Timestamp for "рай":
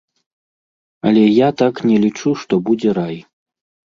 3.01-3.17